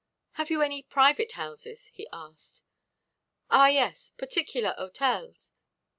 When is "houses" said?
1.33-1.85